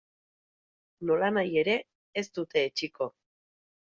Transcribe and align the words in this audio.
Nolanahi 1.09 1.59
ere, 1.63 1.77
ez 2.21 2.25
dute 2.39 2.65
etsiko. 2.71 3.11